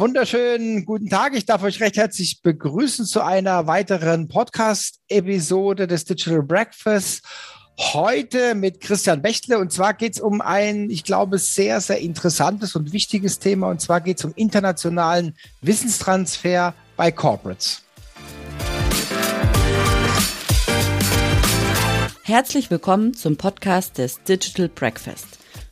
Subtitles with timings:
[0.00, 1.36] Wunderschönen guten Tag.
[1.36, 7.22] Ich darf euch recht herzlich begrüßen zu einer weiteren Podcast-Episode des Digital Breakfast.
[7.78, 9.58] Heute mit Christian Bechtle.
[9.58, 13.68] Und zwar geht es um ein, ich glaube, sehr, sehr interessantes und wichtiges Thema.
[13.68, 17.82] Und zwar geht es um internationalen Wissenstransfer bei Corporates.
[22.22, 25.39] Herzlich willkommen zum Podcast des Digital Breakfast.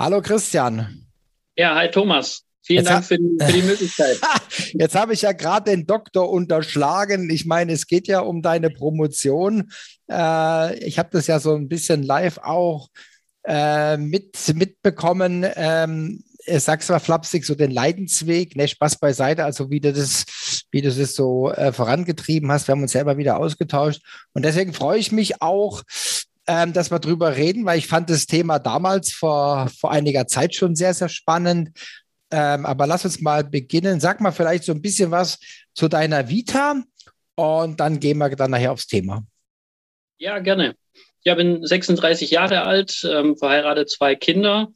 [0.00, 1.06] Hallo Christian.
[1.56, 2.46] Ja, hi Thomas.
[2.62, 4.18] Vielen Jetzt Dank für die, für die Möglichkeit.
[4.72, 7.28] Jetzt habe ich ja gerade den Doktor unterschlagen.
[7.28, 9.70] Ich meine, es geht ja um deine Promotion.
[10.10, 12.88] Äh, ich habe das ja so ein bisschen live auch
[13.44, 15.44] äh, mit, mitbekommen.
[15.54, 20.24] Ähm, sag's mal flapsig, so den Leidensweg, ne, Spaß beiseite, also wie du das,
[20.70, 22.68] wie du das so äh, vorangetrieben hast.
[22.68, 24.00] Wir haben uns selber wieder ausgetauscht.
[24.32, 25.82] Und deswegen freue ich mich auch,
[26.46, 30.54] ähm, dass wir drüber reden, weil ich fand das Thema damals vor, vor einiger Zeit
[30.54, 31.70] schon sehr, sehr spannend.
[32.32, 34.00] Ähm, aber lass uns mal beginnen.
[34.00, 35.38] Sag mal vielleicht so ein bisschen was
[35.74, 36.82] zu deiner Vita
[37.34, 39.24] und dann gehen wir dann nachher aufs Thema.
[40.18, 40.76] Ja, gerne.
[41.22, 44.68] Ich bin 36 Jahre alt, ähm, verheiratet, zwei Kinder,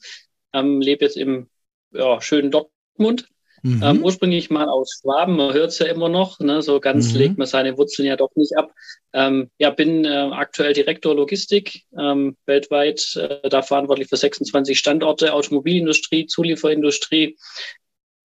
[0.52, 1.48] ähm, lebe jetzt im
[1.92, 3.28] ja, schönen Dortmund
[3.64, 3.82] Mhm.
[3.82, 6.60] Ähm, ursprünglich mal aus Schwaben, man hört es ja immer noch, ne?
[6.60, 7.18] so ganz mhm.
[7.18, 8.70] legt man seine Wurzeln ja doch nicht ab.
[9.14, 15.32] Ähm, ja, bin äh, aktuell Direktor Logistik ähm, weltweit, äh, da verantwortlich für 26 Standorte,
[15.32, 17.38] Automobilindustrie, Zulieferindustrie.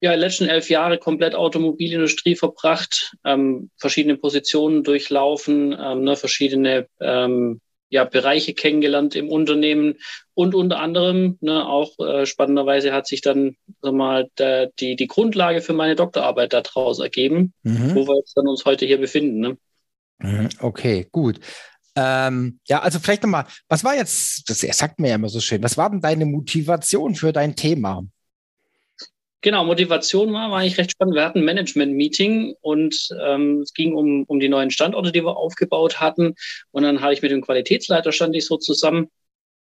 [0.02, 6.18] Ja, in den letzten elf Jahre komplett Automobilindustrie verbracht, ähm, verschiedene Positionen durchlaufen, ähm, ne,
[6.18, 9.96] verschiedene ähm, ja, Bereiche kennengelernt im Unternehmen
[10.34, 15.08] und unter anderem ne, auch äh, spannenderweise hat sich dann sag mal der, die die
[15.08, 17.96] Grundlage für meine Doktorarbeit daraus ergeben, mhm.
[17.96, 19.40] wo wir jetzt dann uns heute hier befinden.
[19.40, 19.58] Ne?
[20.20, 21.40] Mhm, okay, gut.
[21.96, 25.64] Ähm, ja, also vielleicht nochmal, was war jetzt, das sagt mir ja immer so schön,
[25.64, 28.04] was war denn deine Motivation für dein Thema?
[29.42, 31.16] Genau, Motivation war, war eigentlich recht spannend.
[31.16, 35.38] Wir hatten ein Management-Meeting und ähm, es ging um, um die neuen Standorte, die wir
[35.38, 36.36] aufgebaut hatten.
[36.72, 39.10] Und dann habe ich mit dem Qualitätsleiter stand ich so zusammen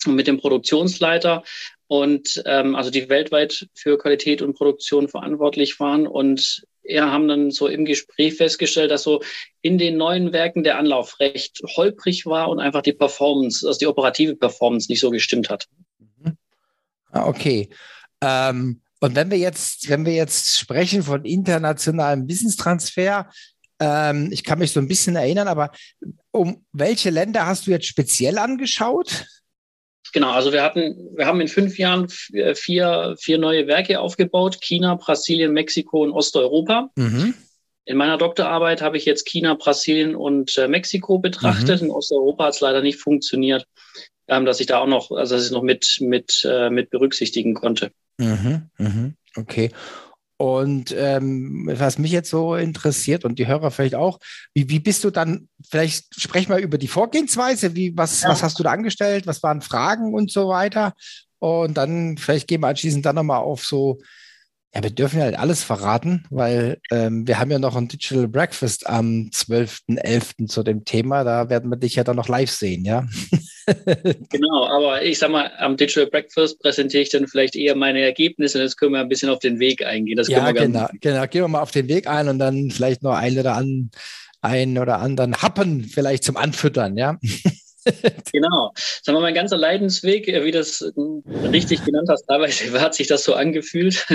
[0.07, 1.43] und mit dem Produktionsleiter
[1.87, 7.51] und ähm, also die weltweit für Qualität und Produktion verantwortlich waren und ja, haben dann
[7.51, 9.21] so im Gespräch festgestellt, dass so
[9.61, 13.87] in den neuen Werken der Anlauf recht holprig war und einfach die Performance, also die
[13.87, 15.67] operative Performance nicht so gestimmt hat.
[15.99, 16.37] Mhm.
[17.11, 17.69] Ah, okay.
[18.21, 23.29] Ähm, und wenn wir jetzt, wenn wir jetzt sprechen von internationalem Wissenstransfer,
[23.79, 25.71] ähm, ich kann mich so ein bisschen erinnern, aber
[26.31, 29.25] um welche Länder hast du jetzt speziell angeschaut?
[30.11, 34.59] Genau, also wir hatten, wir haben in fünf Jahren äh, vier, vier neue Werke aufgebaut:
[34.61, 36.89] China, Brasilien, Mexiko und Osteuropa.
[36.95, 37.35] Mhm.
[37.85, 41.81] In meiner Doktorarbeit habe ich jetzt China, Brasilien und äh, Mexiko betrachtet.
[41.81, 41.87] Mhm.
[41.87, 43.65] In Osteuropa hat es leider nicht funktioniert,
[44.27, 47.53] ähm, dass ich da auch noch, also dass ich noch mit, mit, äh, mit berücksichtigen
[47.53, 47.91] konnte.
[48.19, 49.71] Mhm, mhm, okay.
[50.37, 54.19] Und ähm, was mich jetzt so interessiert und die Hörer vielleicht auch,
[54.53, 58.29] wie, wie bist du dann, vielleicht sprech mal über die Vorgehensweise, wie, was, ja.
[58.29, 60.93] was hast du da angestellt, was waren Fragen und so weiter.
[61.39, 63.99] Und dann vielleicht gehen wir anschließend dann nochmal auf so
[64.73, 68.27] ja, wir dürfen ja halt alles verraten, weil ähm, wir haben ja noch ein Digital
[68.27, 70.47] Breakfast am 12.11.
[70.47, 71.23] zu dem Thema.
[71.23, 73.07] Da werden wir dich ja dann noch live sehen, ja?
[74.29, 78.57] genau, aber ich sag mal, am Digital Breakfast präsentiere ich dann vielleicht eher meine Ergebnisse
[78.57, 80.17] und jetzt können wir ein bisschen auf den Weg eingehen.
[80.17, 81.27] Das ja, genau, genau.
[81.27, 83.91] Gehen wir mal auf den Weg ein und dann vielleicht noch ein oder, an,
[84.41, 87.17] ein oder anderen Happen vielleicht zum Anfüttern, ja?
[88.31, 88.71] genau.
[88.75, 92.71] Sagen wir mal, mein ganzer Leidensweg, äh, wie du das äh, richtig genannt hast, teilweise
[92.81, 94.05] hat sich das so angefühlt,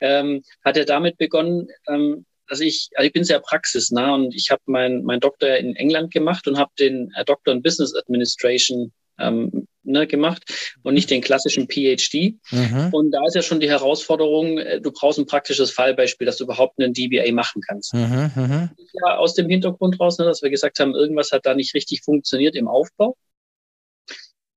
[0.00, 4.50] ähm, hat er damit begonnen, ähm, also ich, also ich bin sehr praxisnah und ich
[4.50, 8.92] habe meinen mein Doktor in England gemacht und habe den äh, Doktor in Business Administration
[9.18, 10.42] ähm, ne, gemacht
[10.82, 12.34] und nicht den klassischen PhD.
[12.50, 12.88] Mhm.
[12.92, 16.44] Und da ist ja schon die Herausforderung, äh, du brauchst ein praktisches Fallbeispiel, dass du
[16.44, 17.94] überhaupt einen DBA machen kannst.
[17.94, 18.70] Mhm, mhm.
[18.94, 22.02] Ja, aus dem Hintergrund raus, ne, dass wir gesagt haben, irgendwas hat da nicht richtig
[22.02, 23.16] funktioniert im Aufbau.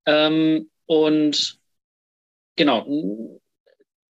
[0.05, 1.59] Ähm, und
[2.55, 2.85] genau,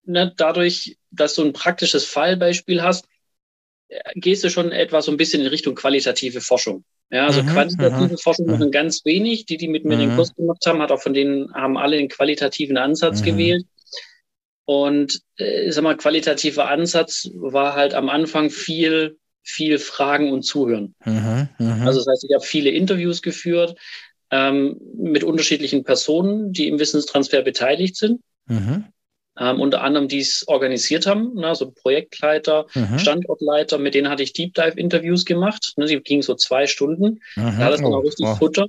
[0.04, 3.06] ne, dadurch, dass du ein praktisches Fallbeispiel hast,
[4.16, 6.84] gehst du schon etwas so ein bisschen in Richtung qualitative Forschung.
[7.12, 8.72] Ja, also mhm, quantitative mhm, Forschung machen mhm.
[8.72, 9.46] ganz wenig.
[9.46, 10.16] Die, die mit mir den mhm.
[10.16, 13.66] Kurs gemacht haben, hat auch von denen, haben alle einen qualitativen Ansatz gewählt.
[14.66, 20.44] Und äh, ich sag mal, qualitativer Ansatz war halt am Anfang viel, viel Fragen und
[20.44, 20.94] Zuhören.
[21.86, 23.76] Also das heißt, ich habe viele Interviews geführt
[24.30, 28.22] ähm, mit unterschiedlichen Personen, die im Wissenstransfer beteiligt sind.
[29.40, 33.00] Ähm, unter anderem die es organisiert haben, ne, so Projektleiter, mhm.
[33.00, 35.74] Standortleiter, mit denen hatte ich Deep Dive Interviews gemacht.
[35.78, 37.22] Ne, die gingen so zwei Stunden.
[37.36, 37.58] Mhm.
[37.58, 38.36] Da hat es dann auch richtig oh.
[38.36, 38.68] Futter.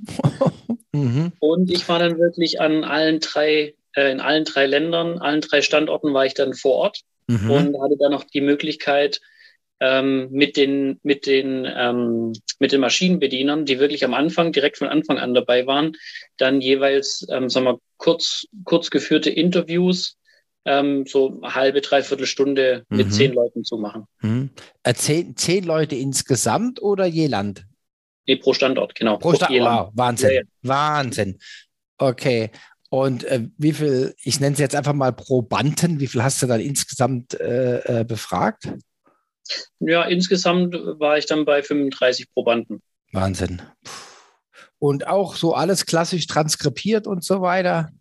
[0.93, 1.33] mhm.
[1.39, 5.61] Und ich war dann wirklich an allen drei, äh, in allen drei Ländern, allen drei
[5.61, 7.51] Standorten war ich dann vor Ort mhm.
[7.51, 9.19] und hatte dann noch die Möglichkeit,
[9.81, 14.87] ähm, mit den, mit den, ähm, mit den Maschinenbedienern, die wirklich am Anfang, direkt von
[14.87, 15.97] Anfang an dabei waren,
[16.37, 20.17] dann jeweils, ähm, sagen wir, kurz, kurz geführte Interviews
[20.65, 23.11] ähm, so eine halbe, dreiviertel Stunde mit mhm.
[23.11, 24.05] zehn Leuten zu machen.
[24.21, 24.51] Mhm.
[24.83, 27.65] Äh, zehn, zehn Leute insgesamt oder je Land?
[28.27, 29.17] Nee, pro Standort, genau.
[29.17, 30.41] Pro, Standort, wow, Wahnsinn, ja, ja.
[30.61, 31.39] Wahnsinn.
[31.97, 32.51] Okay.
[32.89, 36.47] Und äh, wie viel, ich nenne es jetzt einfach mal Probanden, wie viel hast du
[36.47, 38.67] dann insgesamt äh, äh befragt?
[39.79, 42.81] Ja, insgesamt war ich dann bei 35 Probanden.
[43.11, 43.61] Wahnsinn.
[44.77, 47.91] Und auch so alles klassisch transkribiert und so weiter?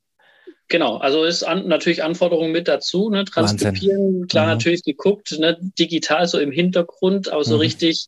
[0.70, 3.10] Genau, also ist an, natürlich Anforderungen mit dazu.
[3.10, 3.24] Ne?
[3.24, 4.28] Transkribieren, Wahnsinn.
[4.28, 4.52] klar mhm.
[4.52, 5.58] natürlich geguckt, ne?
[5.78, 7.60] digital so im Hintergrund, aber so mhm.
[7.60, 8.06] richtig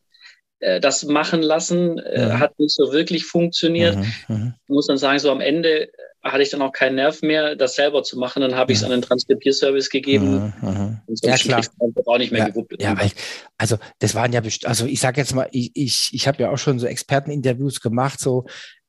[0.59, 2.39] äh, das machen lassen äh, mhm.
[2.39, 3.97] hat nicht so wirklich funktioniert.
[3.97, 4.13] Mhm.
[4.29, 4.53] mhm.
[4.63, 5.89] Ich muss dann sagen, so am Ende
[6.23, 8.41] hatte ich dann auch keinen Nerv mehr, das selber zu machen.
[8.41, 10.53] Dann habe ich es an den Transkribierservice gegeben.
[10.61, 11.01] Mhm.
[11.21, 11.61] ja, klar.
[12.05, 12.81] Auch nicht mehr ja, gewuppt.
[12.81, 13.11] Ja, weil,
[13.57, 16.57] also das waren ja, also ich sage jetzt mal, ich, ich, ich habe ja auch
[16.57, 18.45] schon so Experteninterviews gemacht, so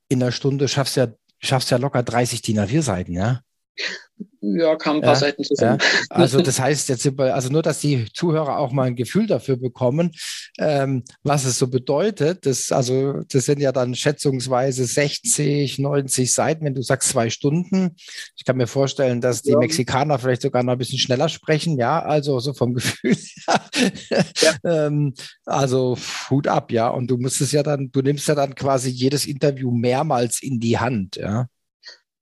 [0.07, 1.07] in einer Stunde schaffst du ja,
[1.39, 3.41] schaffst ja locker 30 DIN A4 Seiten, ja.
[4.41, 5.79] Ja, kam ein paar ja, Seiten zusammen.
[5.81, 5.87] Ja.
[6.09, 10.11] Also das heißt jetzt, also nur, dass die Zuhörer auch mal ein Gefühl dafür bekommen,
[10.59, 12.45] ähm, was es so bedeutet.
[12.45, 17.95] Das, also das sind ja dann schätzungsweise 60, 90 Seiten, wenn du sagst zwei Stunden.
[18.37, 19.57] Ich kann mir vorstellen, dass die ja.
[19.57, 21.77] Mexikaner vielleicht sogar noch ein bisschen schneller sprechen.
[21.77, 23.17] Ja, also so vom Gefühl.
[24.63, 25.13] ähm,
[25.45, 25.97] also
[26.29, 26.89] Hut ab, ja.
[26.89, 30.59] Und du musst es ja dann, du nimmst ja dann quasi jedes Interview mehrmals in
[30.59, 31.47] die Hand, ja.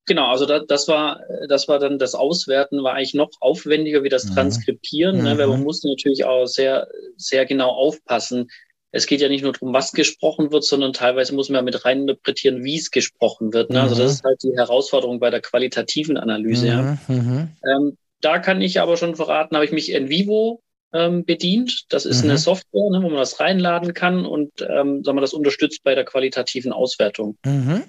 [0.05, 4.09] Genau, also da, das war das war dann das Auswerten war eigentlich noch aufwendiger wie
[4.09, 4.33] das mhm.
[4.33, 5.23] Transkripieren, mhm.
[5.23, 5.65] ne, weil man mhm.
[5.65, 8.49] musste natürlich auch sehr sehr genau aufpassen.
[8.91, 11.83] Es geht ja nicht nur darum, was gesprochen wird, sondern teilweise muss man ja mit
[11.83, 13.71] rein interpretieren, wie es gesprochen wird.
[13.71, 13.79] Ne?
[13.79, 13.83] Mhm.
[13.83, 14.11] Also das mhm.
[14.11, 16.67] ist halt die Herausforderung bei der qualitativen Analyse.
[16.67, 16.97] Ja.
[17.07, 17.49] Mhm.
[17.65, 20.61] Ähm, da kann ich aber schon verraten, habe ich mich in Vivo
[20.93, 21.85] ähm, bedient.
[21.89, 25.33] Das ist eine Software, ne, wo man das reinladen kann und ähm, sagen wir, das
[25.33, 27.37] unterstützt bei der qualitativen Auswertung.
[27.43, 27.83] Mhm,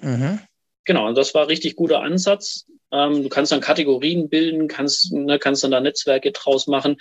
[0.85, 2.65] Genau, und das war richtig guter Ansatz.
[2.91, 6.97] Ähm, du kannst dann Kategorien bilden, kannst, ne, kannst dann da Netzwerke draus machen.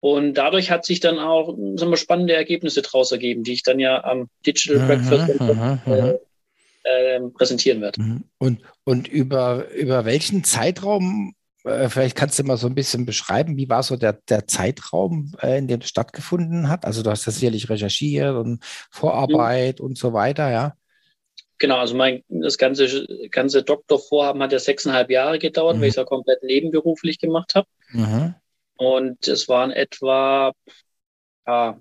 [0.00, 3.80] Und dadurch hat sich dann auch sagen wir, spannende Ergebnisse draus ergeben, die ich dann
[3.80, 6.08] ja am Digital Breakfast aha, aha.
[6.10, 6.18] Äh,
[6.84, 8.00] äh, präsentieren werde.
[8.00, 8.24] Mhm.
[8.38, 11.34] Und, und über, über welchen Zeitraum,
[11.64, 15.34] äh, vielleicht kannst du mal so ein bisschen beschreiben, wie war so der, der Zeitraum,
[15.42, 16.84] äh, in dem es stattgefunden hat?
[16.84, 19.86] Also du hast das sicherlich recherchiert und Vorarbeit mhm.
[19.86, 20.74] und so weiter, ja?
[21.58, 25.80] Genau, also mein das ganze ganze Doktorvorhaben hat ja sechseinhalb Jahre gedauert, mhm.
[25.80, 27.66] weil ich es ja komplett nebenberuflich gemacht habe.
[27.90, 28.34] Mhm.
[28.76, 30.52] Und es waren etwa,
[31.46, 31.80] ja,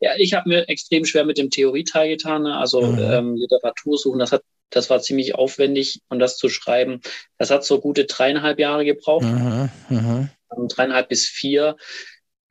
[0.00, 2.56] ja ich habe mir extrem schwer mit dem Theorieteil getan, ne?
[2.56, 2.98] also mhm.
[2.98, 7.00] ähm, Literatur suchen, das hat das war ziemlich aufwendig und das zu schreiben.
[7.38, 9.24] Das hat so gute dreieinhalb Jahre gebraucht.
[9.24, 9.68] Mhm.
[9.88, 10.30] mhm.
[10.56, 11.76] Ähm, dreieinhalb bis vier.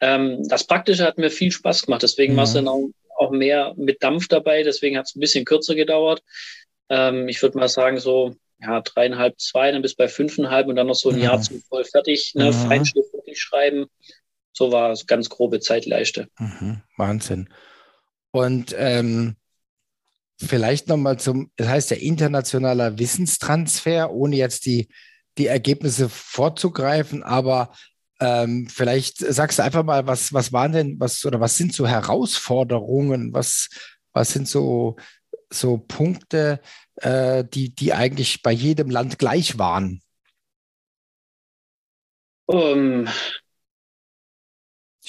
[0.01, 2.55] Ähm, das Praktische hat mir viel Spaß gemacht, deswegen war es mhm.
[2.55, 6.21] dann auch, auch mehr mit Dampf dabei, deswegen hat es ein bisschen kürzer gedauert.
[6.89, 10.87] Ähm, ich würde mal sagen, so ja, dreieinhalb, zwei, dann bis bei fünfeinhalb und dann
[10.87, 11.21] noch so ein mhm.
[11.21, 12.53] Jahr zum voll fertig, ne, mhm.
[12.53, 13.85] Feinschrift wirklich schreiben.
[14.51, 16.27] So war es ganz grobe Zeitleiste.
[16.37, 16.81] Mhm.
[16.97, 17.49] Wahnsinn.
[18.31, 19.35] Und ähm,
[20.37, 24.89] vielleicht nochmal zum, das heißt ja internationaler Wissenstransfer, ohne jetzt die,
[25.37, 27.71] die Ergebnisse vorzugreifen, aber
[28.19, 31.87] ähm, vielleicht sagst du einfach mal, was, was waren denn, was oder was sind so
[31.87, 33.69] Herausforderungen, was,
[34.11, 34.97] was sind so
[35.51, 36.59] so Punkte,
[36.97, 40.01] äh, die, die eigentlich bei jedem Land gleich waren?
[42.45, 43.07] Um,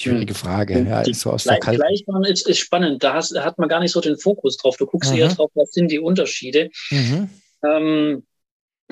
[0.01, 0.81] Schwierige Frage.
[0.81, 3.03] Ja, die, so aus gleich, der gleich waren ist, ist spannend.
[3.03, 4.77] Da, hast, hat man gar nicht so den Fokus drauf.
[4.77, 5.17] Du guckst mhm.
[5.17, 6.71] eher drauf, was sind die Unterschiede.
[6.89, 7.29] Mhm.
[7.63, 8.25] Ähm,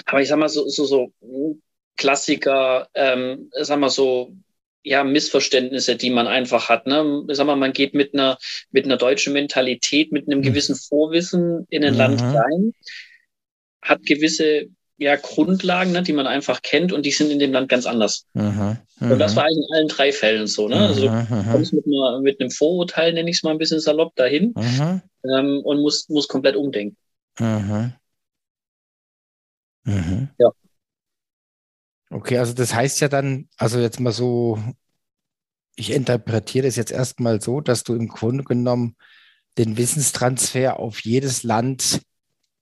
[0.05, 1.57] aber ich sag mal so, so, so
[1.97, 4.33] Klassiker, ähm, sag mal so,
[4.83, 6.87] ja, Missverständnisse, die man einfach hat.
[6.87, 7.23] Ne?
[7.29, 8.37] Sag mal, man geht mit einer,
[8.71, 10.43] mit einer deutschen Mentalität, mit einem hm.
[10.43, 11.99] gewissen Vorwissen in ein mhm.
[11.99, 12.73] Land rein,
[13.81, 14.67] hat gewisse
[14.99, 18.25] ja, Grundlagen, ne, die man einfach kennt und die sind in dem Land ganz anders.
[18.33, 18.77] Mhm.
[18.99, 19.11] Mhm.
[19.11, 20.67] Und das war eigentlich in allen drei Fällen so.
[20.67, 20.75] Ne?
[20.75, 21.51] Also du mhm.
[21.51, 25.01] kommst mit, einer, mit einem Vorurteil, nenne ich es mal ein bisschen salopp, dahin mhm.
[25.23, 26.97] ähm, und musst, musst komplett umdenken.
[27.39, 27.93] Mhm.
[30.37, 30.51] Ja.
[32.09, 34.57] Okay, also das heißt ja dann, also jetzt mal so,
[35.75, 38.95] ich interpretiere das jetzt erstmal so, dass du im Grunde genommen
[39.57, 42.01] den Wissenstransfer auf jedes Land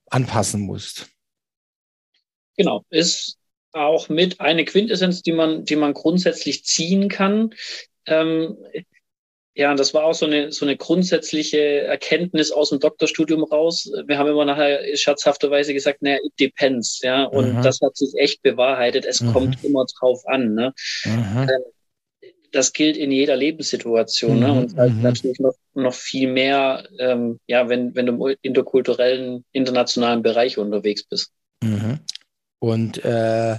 [0.09, 1.09] anpassen musst.
[2.57, 3.37] Genau, ist
[3.71, 7.53] auch mit eine Quintessenz, die man, die man grundsätzlich ziehen kann.
[8.05, 8.57] Ähm,
[9.57, 13.91] ja, das war auch so eine, so eine grundsätzliche Erkenntnis aus dem Doktorstudium raus.
[14.05, 17.23] Wir haben immer nachher scherzhafterweise gesagt, naja, it depends, ja.
[17.23, 17.61] Und mhm.
[17.63, 19.03] das hat sich echt bewahrheitet.
[19.05, 19.33] Es mhm.
[19.33, 20.73] kommt immer drauf an, ne.
[21.05, 21.49] Mhm.
[21.49, 24.53] Ähm, das gilt in jeder Lebenssituation, ne?
[24.53, 25.01] Und halt mhm.
[25.01, 31.03] natürlich noch, noch viel mehr, ähm, ja, wenn, wenn du im interkulturellen, internationalen Bereich unterwegs
[31.03, 31.31] bist.
[31.63, 32.01] Mhm.
[32.59, 33.57] Und äh,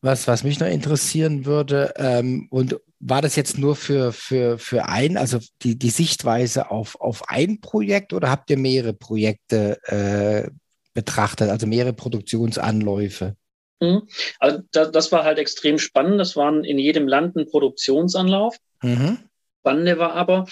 [0.00, 4.86] was, was mich noch interessieren würde, ähm, und war das jetzt nur für, für, für
[4.86, 10.50] ein, also die, die Sichtweise auf, auf ein Projekt oder habt ihr mehrere Projekte äh,
[10.94, 13.36] betrachtet, also mehrere Produktionsanläufe?
[13.80, 14.08] Mhm.
[14.38, 16.18] Also das, das, war halt extrem spannend.
[16.18, 18.56] Das waren in jedem Land ein Produktionsanlauf.
[18.82, 19.18] Mhm.
[19.60, 20.46] Spannende war aber,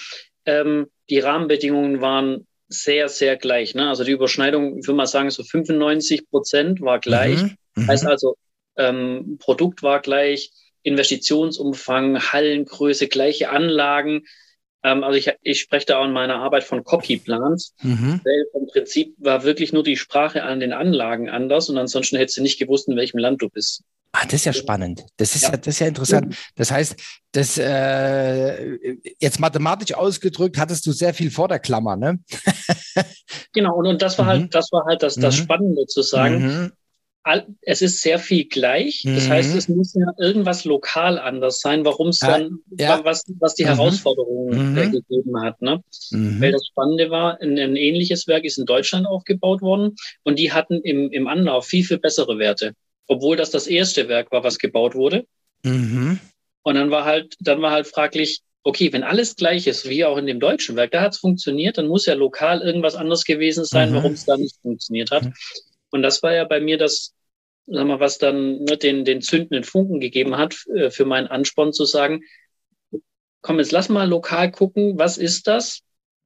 [0.44, 3.74] ähm, die Rahmenbedingungen waren sehr, sehr gleich.
[3.74, 3.88] Ne?
[3.88, 7.42] Also die Überschneidung, ich würde mal sagen, so 95 Prozent war gleich.
[7.42, 7.56] Mhm.
[7.76, 7.88] Mhm.
[7.88, 8.36] Heißt also,
[8.76, 10.50] ähm, Produkt war gleich,
[10.84, 14.24] Investitionsumfang, Hallengröße, gleiche Anlagen.
[14.84, 17.74] Ähm, also ich, ich spreche da auch in meiner Arbeit von Copyplans.
[17.82, 18.20] Mhm.
[18.22, 22.36] Weil im Prinzip war wirklich nur die Sprache an den Anlagen anders und ansonsten hättest
[22.38, 23.82] du nicht gewusst, in welchem Land du bist.
[24.12, 25.04] Ah, das ist ja spannend.
[25.16, 26.36] Das ist ja, ja das ist ja interessant.
[26.54, 26.94] Das heißt,
[27.32, 28.76] das äh,
[29.18, 32.20] jetzt mathematisch ausgedrückt, hattest du sehr viel vor der Klammer, ne?
[33.52, 34.50] genau, und, und das war halt, mhm.
[34.50, 35.42] das war halt das, das mhm.
[35.42, 36.46] Spannende zu sagen.
[36.46, 36.72] Mhm
[37.62, 39.02] es ist sehr viel gleich.
[39.04, 39.30] Das mhm.
[39.30, 43.02] heißt, es muss ja irgendwas lokal anders sein, warum es dann, ja.
[43.04, 43.68] was, was die mhm.
[43.68, 44.92] Herausforderungen mhm.
[44.92, 45.60] gegeben hat.
[45.62, 45.82] Ne?
[46.10, 46.40] Mhm.
[46.40, 50.52] Weil das Spannende war, ein, ein, ähnliches Werk ist in Deutschland aufgebaut worden und die
[50.52, 52.74] hatten im, im Anlauf viel, viel bessere Werte.
[53.06, 55.24] Obwohl das das erste Werk war, was gebaut wurde.
[55.62, 56.20] Mhm.
[56.62, 60.16] Und dann war halt, dann war halt fraglich, okay, wenn alles gleich ist, wie auch
[60.16, 63.64] in dem deutschen Werk, da hat es funktioniert, dann muss ja lokal irgendwas anderes gewesen
[63.64, 63.94] sein, mhm.
[63.96, 65.24] warum es da nicht funktioniert hat.
[65.94, 67.14] Und das war ja bei mir das,
[67.68, 71.72] sag mal, was dann ne, den, den zündenden Funken gegeben hat äh, für meinen Ansporn
[71.72, 72.22] zu sagen,
[73.42, 75.82] komm, jetzt lass mal lokal gucken, was ist das?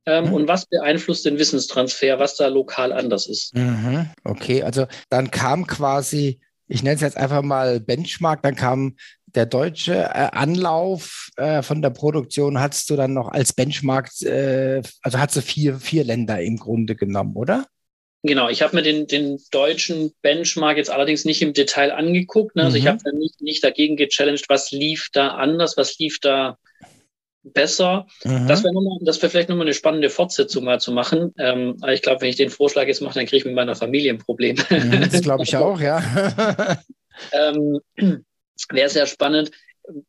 [0.07, 0.33] Ähm, mhm.
[0.33, 3.55] Und was beeinflusst den Wissenstransfer, was da lokal anders ist?
[3.55, 4.09] Mhm.
[4.25, 8.97] Okay, also dann kam quasi, ich nenne es jetzt einfach mal Benchmark, dann kam
[9.27, 14.81] der deutsche äh, Anlauf äh, von der Produktion, hattest du dann noch als Benchmark, äh,
[15.03, 17.67] also hast du vier, vier Länder im Grunde genommen, oder?
[18.25, 22.57] Genau, ich habe mir den, den deutschen Benchmark jetzt allerdings nicht im Detail angeguckt.
[22.57, 22.65] Ne?
[22.65, 22.83] Also mhm.
[22.83, 26.59] ich habe nicht, nicht dagegen gechallenged, was lief da anders, was lief da
[27.45, 28.07] besser.
[28.25, 28.49] Mhm.
[28.49, 31.33] Das wäre wär vielleicht nochmal eine spannende Fortsetzung mal zu machen.
[31.39, 33.77] Ähm, aber ich glaube, wenn ich den Vorschlag jetzt mache, dann kriege ich mit meiner
[33.77, 34.57] Familie ein Problem.
[34.69, 36.03] Mhm, das glaube ich auch, ja.
[37.33, 37.81] ähm,
[38.71, 39.53] wäre sehr spannend,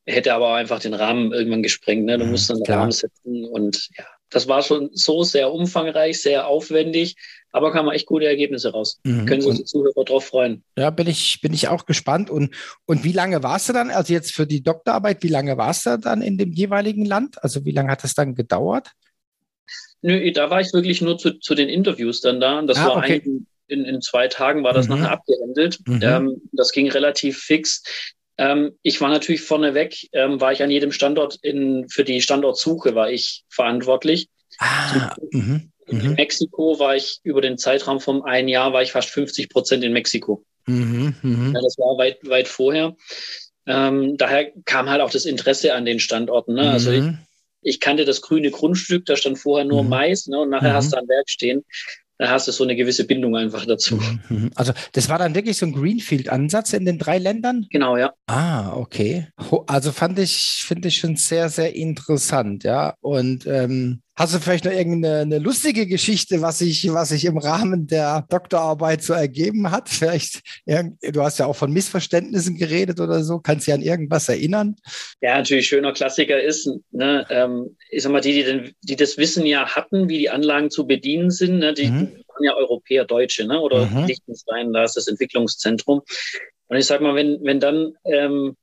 [0.05, 2.05] hätte aber auch einfach den Rahmen irgendwann gesprengt.
[2.05, 2.17] Ne?
[2.17, 6.21] Du mhm, musst dann den Rahmen setzen und ja, das war schon so sehr umfangreich,
[6.21, 7.15] sehr aufwendig,
[7.51, 8.99] aber kamen echt gute Ergebnisse raus.
[9.03, 9.25] Mhm.
[9.25, 10.63] Können sich die Zuhörer drauf freuen.
[10.77, 12.29] Ja, bin ich, bin ich auch gespannt.
[12.29, 12.53] Und,
[12.85, 15.97] und wie lange warst du dann, also jetzt für die Doktorarbeit, wie lange warst du
[15.97, 17.43] dann in dem jeweiligen Land?
[17.43, 18.91] Also wie lange hat das dann gedauert?
[20.01, 22.61] Nö, da war ich wirklich nur zu, zu den Interviews dann da.
[22.61, 23.21] Das ah, war okay.
[23.67, 24.95] in, in zwei Tagen war das mhm.
[24.95, 25.79] nachher abgehandelt.
[25.85, 25.99] Mhm.
[26.01, 27.83] Ähm, das ging relativ fix.
[28.37, 32.95] Ähm, ich war natürlich vorneweg, ähm, war ich an jedem Standort in, für die Standortsuche
[32.95, 34.29] war ich verantwortlich.
[34.59, 36.13] Ah, mhm, in mhm.
[36.13, 39.93] Mexiko war ich über den Zeitraum von ein Jahr war ich fast 50 Prozent in
[39.93, 40.43] Mexiko.
[40.65, 41.53] Mhm, mh.
[41.53, 42.95] ja, das war weit, weit vorher.
[43.65, 46.55] Ähm, daher kam halt auch das Interesse an den Standorten.
[46.55, 46.69] Ne?
[46.69, 47.19] Also ich, mhm.
[47.61, 49.89] ich, kannte das grüne Grundstück, da stand vorher nur mhm.
[49.89, 50.39] Mais ne?
[50.39, 51.63] und nachher hast du ein Werk stehen
[52.19, 53.95] da hast du so eine gewisse Bindung einfach dazu.
[53.95, 54.51] Mhm, mhm.
[54.55, 57.65] Also das war dann wirklich so ein Greenfield-Ansatz in den drei Ländern?
[57.71, 58.13] Genau, ja.
[58.27, 59.29] Ah, okay.
[59.67, 62.95] Also fand ich, finde ich schon sehr, sehr interessant, ja.
[62.99, 67.87] Und ähm, Hast du vielleicht noch irgendeine lustige Geschichte, was sich, was sich im Rahmen
[67.87, 69.87] der Doktorarbeit so ergeben hat?
[69.87, 73.39] Vielleicht, du hast ja auch von Missverständnissen geredet oder so.
[73.39, 74.75] Kannst du dich an irgendwas erinnern?
[75.21, 79.17] Ja, natürlich schöner Klassiker ist, ne, ähm, ich sag mal, die, die, den, die das
[79.17, 82.11] Wissen ja hatten, wie die Anlagen zu bedienen sind, ne, die mhm.
[82.27, 84.05] waren ja Europäer, Deutsche, ne, oder mhm.
[84.05, 86.01] Liechtenstein, da ist das Entwicklungszentrum.
[86.67, 88.57] Und ich sag mal, wenn, wenn dann, ähm,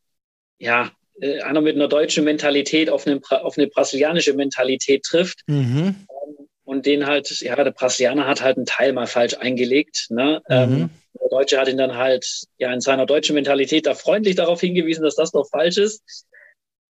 [0.58, 5.40] ja, äh, einer mit einer deutschen Mentalität auf eine, auf eine brasilianische Mentalität trifft.
[5.46, 5.94] Mhm.
[6.08, 10.06] Ähm, und den halt, ja, der Brasilianer hat halt einen Teil mal falsch eingelegt.
[10.10, 10.42] Ne?
[10.48, 10.54] Mhm.
[10.54, 12.26] Ähm, der Deutsche hat ihn dann halt
[12.58, 16.02] ja in seiner deutschen Mentalität da freundlich darauf hingewiesen, dass das doch falsch ist.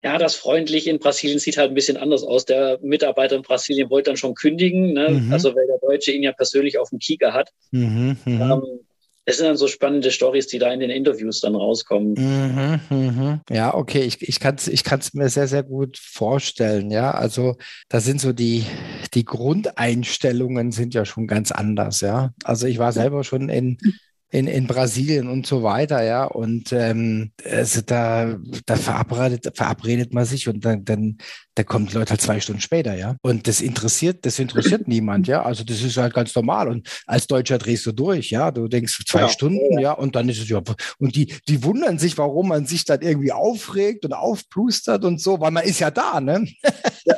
[0.02, 2.46] Ja, das freundlich in Brasilien sieht halt ein bisschen anders aus.
[2.46, 5.10] Der Mitarbeiter in Brasilien wollte dann schon kündigen, ne?
[5.10, 5.32] mhm.
[5.32, 7.50] also weil der Deutsche ihn ja persönlich auf dem Kieker hat.
[7.70, 8.40] Mhm, mhm.
[8.40, 8.80] ähm,
[9.30, 12.14] das sind dann so spannende Stories, die da in den Interviews dann rauskommen.
[12.14, 13.40] Mhm, mhm.
[13.48, 16.90] Ja, okay, ich, ich kann es ich kann's mir sehr, sehr gut vorstellen.
[16.90, 17.54] Ja, also
[17.88, 18.66] da sind so die,
[19.14, 22.00] die Grundeinstellungen sind ja schon ganz anders.
[22.00, 23.78] Ja, also ich war selber schon in
[24.30, 26.24] in, in Brasilien und so weiter, ja.
[26.24, 31.18] Und ähm, also da, da verabredet, verabredet man sich und dann, dann
[31.56, 33.16] da kommen die Leute halt zwei Stunden später, ja.
[33.22, 35.42] Und das interessiert, das interessiert niemand, ja.
[35.42, 36.68] Also das ist halt ganz normal.
[36.68, 38.52] Und als Deutscher drehst du durch, ja.
[38.52, 39.28] Du denkst zwei ja.
[39.28, 40.62] Stunden, ja, und dann ist es ja.
[40.98, 45.40] Und die, die wundern sich, warum man sich dann irgendwie aufregt und aufplustert und so,
[45.40, 46.46] weil man ist ja da, ne?
[47.04, 47.16] Ja.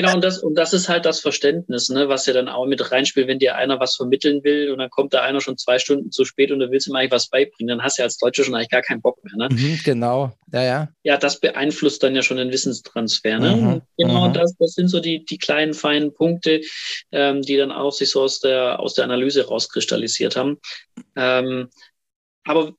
[0.00, 2.90] Genau, und das, und das ist halt das Verständnis, ne, was ja dann auch mit
[2.90, 6.10] reinspielt, wenn dir einer was vermitteln will und dann kommt da einer schon zwei Stunden
[6.10, 8.44] zu spät und du willst ihm eigentlich was beibringen, dann hast du ja als Deutscher
[8.44, 9.36] schon eigentlich gar keinen Bock mehr.
[9.36, 9.54] Ne?
[9.54, 10.88] Mhm, genau, ja, ja.
[11.02, 13.38] Ja, das beeinflusst dann ja schon den Wissenstransfer.
[13.38, 13.56] Ne?
[13.56, 14.32] Mhm, genau, mhm.
[14.32, 16.62] das, das sind so die, die kleinen, feinen Punkte,
[17.12, 20.60] ähm, die dann auch sich so aus der, aus der Analyse rauskristallisiert haben.
[21.14, 21.68] Ähm,
[22.44, 22.72] aber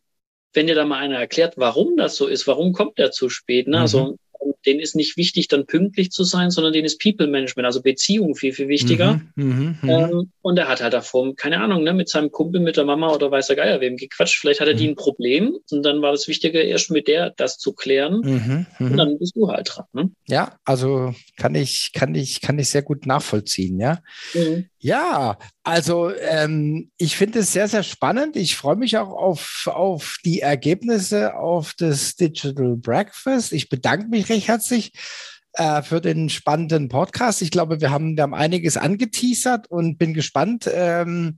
[0.53, 3.67] wenn dir da mal einer erklärt, warum das so ist, warum kommt er zu spät,
[3.67, 3.79] ne?
[3.79, 4.17] Also mhm
[4.65, 8.35] denen ist nicht wichtig, dann pünktlich zu sein, sondern denen ist People Management, also Beziehung
[8.35, 9.21] viel, viel wichtiger.
[9.35, 10.09] Mhm, mh, mh.
[10.09, 13.13] Ähm, und er hat halt davor, keine Ahnung, ne, mit seinem Kumpel, mit der Mama
[13.13, 14.39] oder weiß der Geier wem gequatscht.
[14.39, 14.77] Vielleicht hatte mhm.
[14.77, 18.21] die ein Problem und dann war das Wichtige, erst mit der das zu klären.
[18.21, 19.85] Mhm, und dann bist du halt dran.
[19.93, 20.11] Ne?
[20.27, 23.99] Ja, also kann ich, kann ich, kann ich sehr gut nachvollziehen, ja.
[24.33, 24.67] Mhm.
[24.83, 28.35] Ja, also ähm, ich finde es sehr, sehr spannend.
[28.35, 33.53] Ich freue mich auch auf, auf die Ergebnisse auf das Digital Breakfast.
[33.53, 34.93] Ich bedanke mich recht herzlich
[35.53, 37.43] äh, für den spannenden Podcast.
[37.43, 41.37] Ich glaube, wir haben, wir haben einiges angeteasert und bin gespannt, ähm,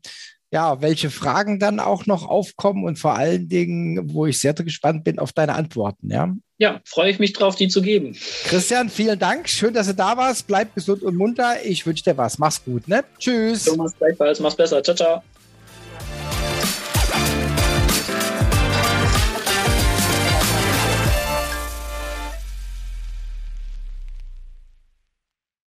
[0.53, 5.03] ja, welche Fragen dann auch noch aufkommen und vor allen Dingen, wo ich sehr gespannt
[5.03, 6.11] bin auf deine Antworten.
[6.11, 8.15] Ja, ja freue ich mich drauf, die zu geben.
[8.43, 9.49] Christian, vielen Dank.
[9.49, 10.45] Schön, dass du da warst.
[10.45, 11.65] Bleib gesund und munter.
[11.65, 12.37] Ich wünsche dir was.
[12.37, 12.87] Mach's gut.
[12.87, 13.03] Ne?
[13.17, 13.65] Tschüss.
[13.65, 14.39] Thomas, gleichfalls.
[14.41, 14.83] Mach's besser.
[14.83, 15.23] Ciao, ciao.